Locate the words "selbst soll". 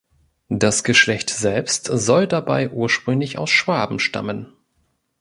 1.29-2.25